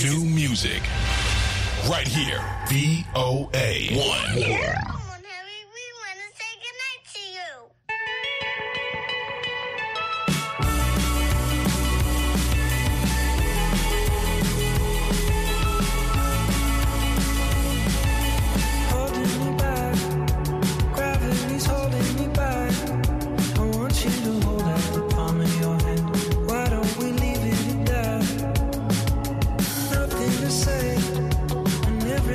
new 0.00 0.24
music. 0.24 0.82
Right 1.88 2.08
here. 2.08 2.40
VOA 2.68 3.88
1. 3.92 4.91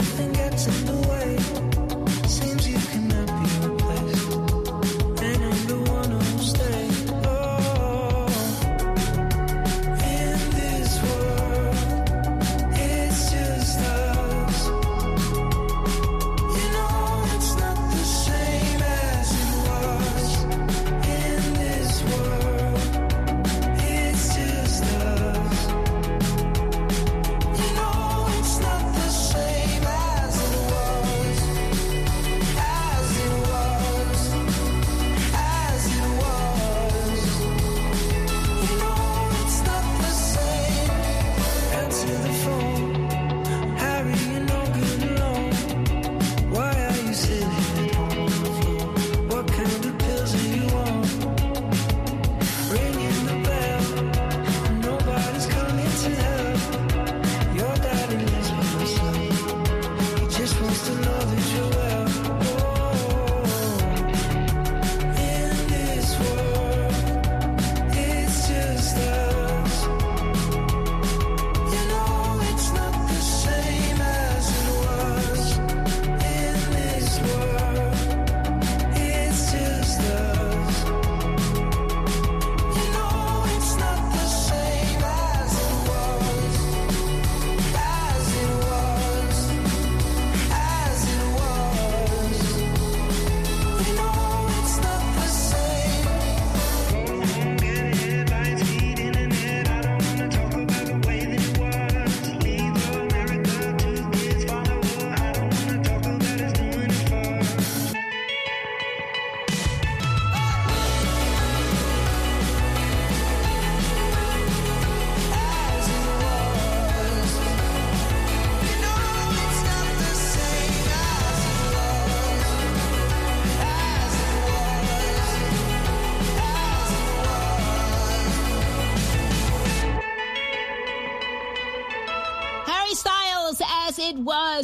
Nothing 0.07 0.36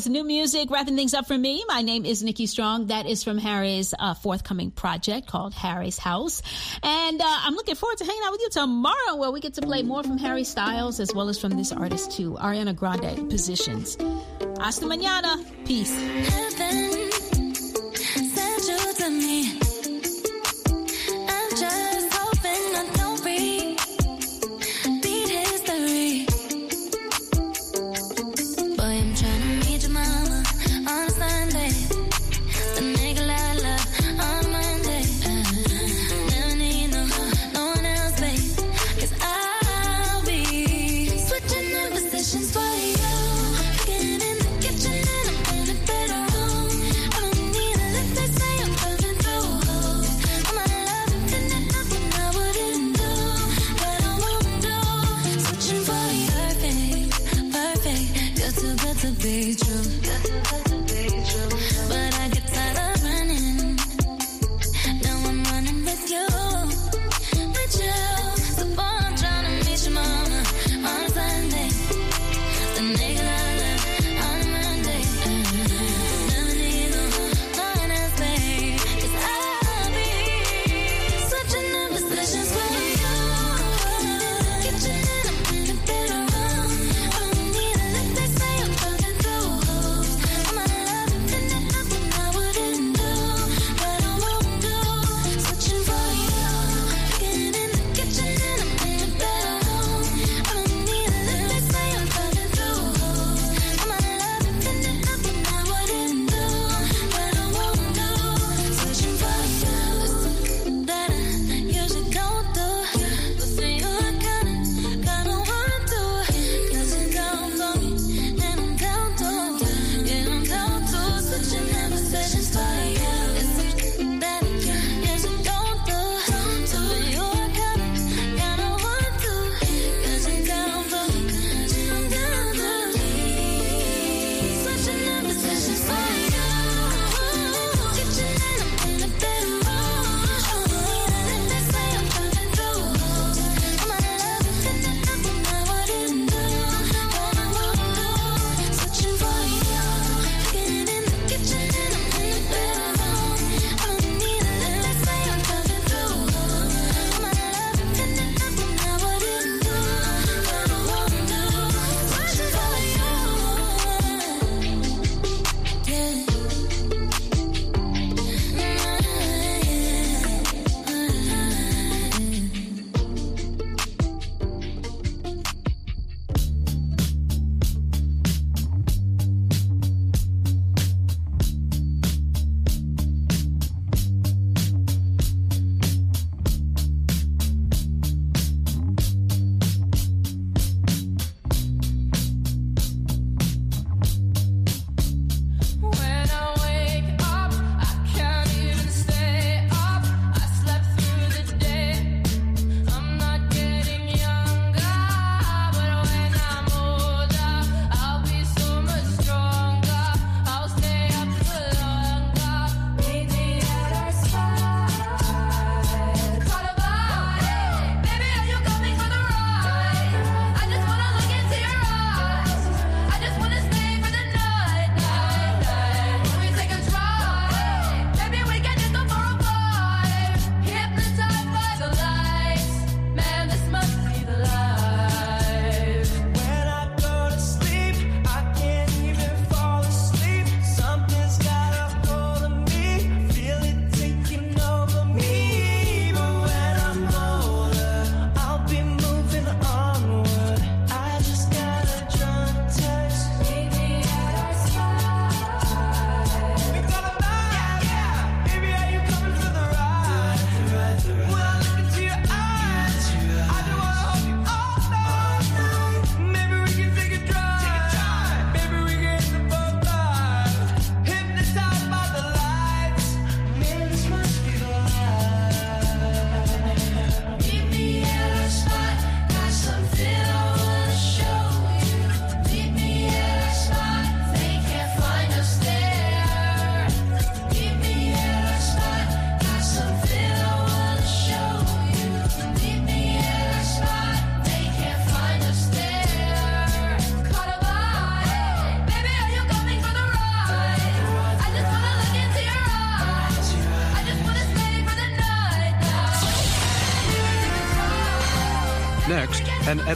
was 0.03 0.09
new 0.09 0.23
music 0.25 0.69
wrapping 0.69 0.97
things 0.97 1.13
up 1.13 1.25
for 1.27 1.37
me. 1.37 1.63
My 1.67 1.81
name 1.81 2.05
is 2.05 2.23
Nikki 2.23 2.45
Strong. 2.45 2.87
That 2.87 3.05
is 3.05 3.23
from 3.23 3.37
Harry's 3.37 3.93
uh, 3.97 4.13
forthcoming 4.13 4.69
project 4.71 5.27
called 5.27 5.53
Harry's 5.53 5.97
House. 5.97 6.41
And 6.81 7.21
uh, 7.21 7.25
I'm 7.25 7.53
looking 7.53 7.75
forward 7.75 7.99
to 7.99 8.05
hanging 8.05 8.21
out 8.25 8.31
with 8.31 8.41
you 8.41 8.49
tomorrow 8.49 9.15
where 9.15 9.31
we 9.31 9.39
get 9.39 9.53
to 9.53 9.61
play 9.61 9.81
more 9.81 10.03
from 10.03 10.17
Harry 10.17 10.43
Styles 10.43 10.99
as 10.99 11.13
well 11.13 11.29
as 11.29 11.39
from 11.39 11.51
this 11.51 11.71
artist 11.71 12.11
too, 12.11 12.33
Ariana 12.33 12.75
Grande 12.75 13.29
Positions. 13.29 13.95
Hasta 14.59 14.85
mañana. 14.85 15.41
Peace. 15.65 15.95
Heaven 16.29 17.12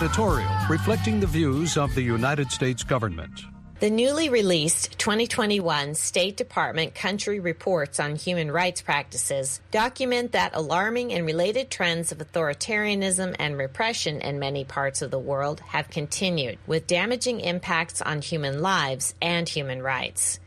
editorial 0.08 0.50
reflecting 0.70 1.20
the 1.20 1.28
views 1.28 1.76
of 1.76 1.93
the 1.93 2.02
United 2.02 2.50
States 2.50 2.82
government. 2.82 3.43
The 3.82 3.89
newly 3.89 4.30
released 4.30 4.98
2021 4.98 5.96
State 5.96 6.38
Department 6.38 6.96
Country 6.96 7.41
Reports 7.41 8.00
on 8.00 8.15
Human 8.15 8.50
Rights 8.50 8.82
Practices 8.82 9.60
document 9.70 10.32
that 10.32 10.56
alarming 10.56 11.12
and 11.12 11.26
related 11.26 11.70
trends 11.70 12.13
of 12.13 12.20
authoritarianism 12.20 13.36
and 13.38 13.58
repression 13.58 14.22
in 14.22 14.39
many 14.39 14.63
parts 14.63 15.02
of 15.02 15.12
the 15.12 15.20
world 15.20 15.60
have 15.60 15.89
continued, 15.89 16.58
with 16.65 16.88
damaging 16.88 17.41
impacts 17.41 18.02
on 18.02 18.22
human 18.22 18.62
lives 18.62 19.13
and 19.22 19.50
human 19.50 19.84
rights. 19.84 20.39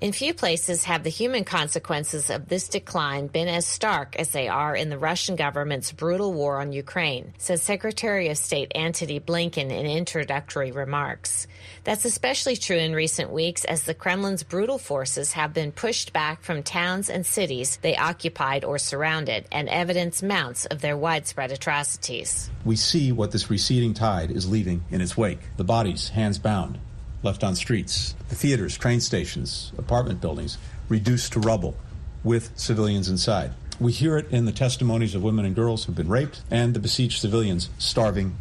In 0.00 0.12
few 0.12 0.32
places 0.32 0.84
have 0.84 1.02
the 1.02 1.10
human 1.10 1.44
consequences 1.44 2.30
of 2.30 2.48
this 2.48 2.68
decline 2.68 3.26
been 3.26 3.48
as 3.48 3.66
stark 3.66 4.16
as 4.16 4.30
they 4.30 4.48
are 4.48 4.76
in 4.76 4.90
the 4.90 4.98
Russian 4.98 5.36
government's 5.36 5.92
brutal 5.92 6.32
war 6.32 6.60
on 6.60 6.72
Ukraine, 6.72 7.34
says 7.38 7.62
Secretary 7.62 8.28
of 8.28 8.38
State 8.38 8.72
Antony 8.74 9.18
Blinken 9.18 9.70
in 9.70 9.86
introductory 9.86 10.70
remarks. 10.72 11.46
That's 11.84 12.04
especially 12.04 12.56
true 12.56 12.76
in 12.76 12.94
recent 12.94 13.30
weeks 13.30 13.64
as 13.64 13.82
the 13.82 13.94
Kremlin's 13.94 14.42
brutal 14.42 14.78
forces 14.78 15.32
have 15.32 15.52
been 15.52 15.72
pushed 15.72 16.12
back 16.12 16.42
from 16.42 16.62
towns 16.62 17.10
and 17.10 17.26
cities 17.26 17.78
they 17.82 17.96
occupied 17.96 18.64
or 18.64 18.78
surrounded, 18.78 19.46
and 19.50 19.68
evidence 19.68 20.22
mounts 20.22 20.66
of 20.66 20.80
their 20.80 20.96
widespread 20.96 21.52
atrocities. 21.52 22.50
We 22.64 22.76
see 22.76 23.12
what 23.12 23.32
this 23.32 23.50
receding 23.50 23.94
tide 23.94 24.30
is 24.30 24.48
leaving 24.48 24.84
in 24.90 25.00
its 25.00 25.16
wake 25.16 25.40
the 25.56 25.64
bodies, 25.64 26.10
hands 26.10 26.38
bound, 26.38 26.78
left 27.22 27.42
on 27.44 27.56
streets, 27.56 28.14
the 28.28 28.34
theaters, 28.34 28.76
train 28.76 29.00
stations, 29.00 29.72
apartment 29.78 30.20
buildings 30.20 30.58
reduced 30.88 31.32
to 31.32 31.40
rubble 31.40 31.76
with 32.24 32.50
civilians 32.56 33.08
inside. 33.08 33.52
We 33.80 33.92
hear 33.92 34.16
it 34.16 34.30
in 34.30 34.44
the 34.44 34.52
testimonies 34.52 35.14
of 35.14 35.22
women 35.22 35.44
and 35.44 35.54
girls 35.54 35.84
who've 35.84 35.94
been 35.94 36.08
raped 36.08 36.42
and 36.50 36.74
the 36.74 36.80
besieged 36.80 37.20
civilians 37.20 37.68
starving 37.78 38.36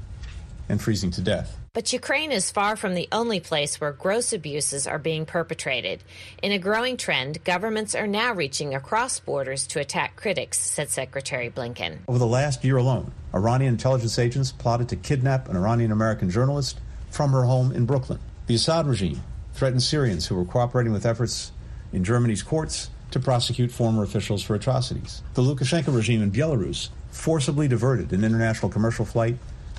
and 0.69 0.81
freezing 0.81 1.11
to 1.11 1.21
death. 1.21 1.55
But 1.73 1.93
Ukraine 1.93 2.31
is 2.31 2.49
far 2.49 2.75
from 2.75 2.95
the 2.95 3.07
only 3.11 3.39
place 3.39 3.79
where 3.79 3.91
gross 3.91 4.33
abuses 4.33 4.87
are 4.87 4.97
being 4.97 5.27
perpetrated. 5.27 6.03
In 6.41 6.51
a 6.51 6.57
growing 6.57 6.97
trend, 6.97 7.43
governments 7.43 7.93
are 7.93 8.07
now 8.07 8.33
reaching 8.33 8.73
across 8.73 9.19
borders 9.19 9.67
to 9.67 9.79
attack 9.79 10.15
critics, 10.15 10.59
said 10.59 10.89
Secretary 10.89 11.51
Blinken. 11.51 11.99
Over 12.07 12.17
the 12.17 12.25
last 12.25 12.63
year 12.63 12.77
alone, 12.77 13.11
Iranian 13.31 13.73
intelligence 13.73 14.17
agents 14.17 14.51
plotted 14.51 14.89
to 14.89 14.95
kidnap 14.95 15.49
an 15.49 15.55
Iranian 15.55 15.91
American 15.91 16.31
journalist 16.31 16.79
from 17.11 17.31
her 17.31 17.43
home 17.43 17.71
in 17.71 17.85
Brooklyn. 17.85 18.19
The 18.47 18.55
Assad 18.55 18.87
regime 18.87 19.21
threatened 19.51 19.83
Syrians 19.83 20.25
who 20.25 20.35
were 20.35 20.45
cooperating 20.45 20.93
with 20.93 21.05
efforts 21.05 21.51
in 21.91 22.05
Germany's 22.05 22.41
courts 22.41 22.89
to 23.11 23.19
prosecute 23.19 23.73
former 23.73 24.03
officials 24.03 24.41
for 24.41 24.55
atrocities. 24.55 25.21
The 25.33 25.41
Lukashenko 25.41 25.93
regime 25.93 26.21
in 26.21 26.31
Belarus 26.31 26.87
forcibly 27.11 27.67
diverted 27.67 28.13
an 28.13 28.23
international 28.23 28.71
commercial 28.71 29.03
flight 29.03 29.37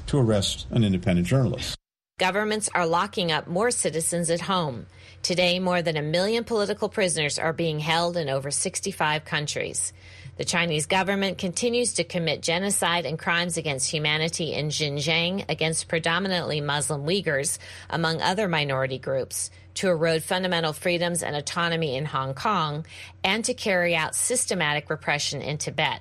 to 0.08 0.18
arrest 0.18 0.66
an 0.70 0.84
independent 0.84 1.26
journalist. 1.26 1.76
Governments 2.18 2.68
are 2.74 2.86
locking 2.86 3.32
up 3.32 3.46
more 3.46 3.70
citizens 3.70 4.28
at 4.28 4.42
home. 4.42 4.84
Today, 5.22 5.58
more 5.58 5.80
than 5.80 5.96
a 5.96 6.02
million 6.02 6.44
political 6.44 6.90
prisoners 6.90 7.38
are 7.38 7.54
being 7.54 7.78
held 7.78 8.18
in 8.18 8.28
over 8.28 8.50
65 8.50 9.24
countries. 9.24 9.94
The 10.38 10.44
Chinese 10.44 10.86
government 10.86 11.36
continues 11.36 11.94
to 11.94 12.04
commit 12.04 12.42
genocide 12.42 13.04
and 13.06 13.18
crimes 13.18 13.56
against 13.56 13.90
humanity 13.90 14.54
in 14.54 14.68
Xinjiang 14.68 15.44
against 15.48 15.88
predominantly 15.88 16.60
Muslim 16.60 17.04
Uyghurs, 17.04 17.58
among 17.90 18.22
other 18.22 18.46
minority 18.46 18.98
groups, 18.98 19.50
to 19.74 19.88
erode 19.88 20.22
fundamental 20.22 20.72
freedoms 20.72 21.24
and 21.24 21.34
autonomy 21.34 21.96
in 21.96 22.04
Hong 22.04 22.34
Kong, 22.34 22.86
and 23.24 23.44
to 23.46 23.52
carry 23.52 23.96
out 23.96 24.14
systematic 24.14 24.90
repression 24.90 25.42
in 25.42 25.58
Tibet. 25.58 26.00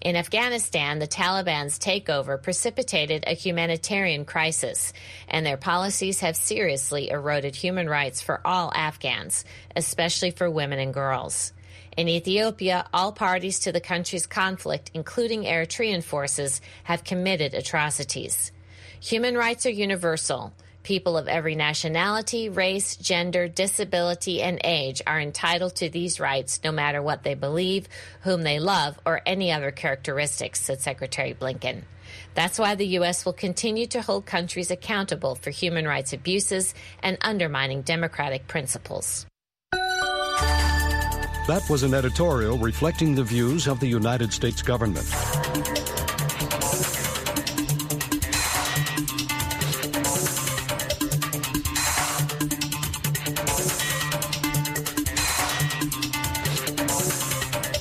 In 0.00 0.16
Afghanistan, 0.16 0.98
the 0.98 1.06
Taliban's 1.06 1.78
takeover 1.78 2.42
precipitated 2.42 3.24
a 3.26 3.34
humanitarian 3.34 4.24
crisis, 4.24 4.94
and 5.28 5.44
their 5.44 5.58
policies 5.58 6.20
have 6.20 6.36
seriously 6.36 7.10
eroded 7.10 7.54
human 7.54 7.90
rights 7.90 8.22
for 8.22 8.40
all 8.42 8.72
Afghans, 8.74 9.44
especially 9.74 10.30
for 10.30 10.50
women 10.50 10.78
and 10.78 10.94
girls. 10.94 11.52
In 11.96 12.08
Ethiopia, 12.10 12.86
all 12.92 13.10
parties 13.10 13.60
to 13.60 13.72
the 13.72 13.80
country's 13.80 14.26
conflict, 14.26 14.90
including 14.92 15.44
Eritrean 15.44 16.04
forces, 16.04 16.60
have 16.84 17.04
committed 17.04 17.54
atrocities. 17.54 18.52
Human 19.00 19.34
rights 19.34 19.64
are 19.64 19.70
universal. 19.70 20.52
People 20.82 21.16
of 21.16 21.26
every 21.26 21.54
nationality, 21.54 22.50
race, 22.50 22.96
gender, 22.96 23.48
disability, 23.48 24.42
and 24.42 24.60
age 24.62 25.00
are 25.06 25.18
entitled 25.18 25.74
to 25.76 25.88
these 25.88 26.20
rights 26.20 26.60
no 26.62 26.70
matter 26.70 27.00
what 27.00 27.22
they 27.22 27.34
believe, 27.34 27.88
whom 28.20 28.42
they 28.42 28.60
love, 28.60 29.00
or 29.06 29.22
any 29.24 29.50
other 29.50 29.70
characteristics, 29.70 30.60
said 30.60 30.80
Secretary 30.80 31.32
Blinken. 31.32 31.82
That's 32.34 32.58
why 32.58 32.74
the 32.74 32.86
U.S. 32.98 33.24
will 33.24 33.32
continue 33.32 33.86
to 33.86 34.02
hold 34.02 34.26
countries 34.26 34.70
accountable 34.70 35.34
for 35.34 35.50
human 35.50 35.88
rights 35.88 36.12
abuses 36.12 36.74
and 37.02 37.16
undermining 37.22 37.80
democratic 37.80 38.46
principles. 38.46 39.26
That 41.46 41.70
was 41.70 41.84
an 41.84 41.94
editorial 41.94 42.58
reflecting 42.58 43.14
the 43.14 43.22
views 43.22 43.68
of 43.68 43.78
the 43.78 43.86
United 43.86 44.32
States 44.32 44.62
government. 44.62 45.06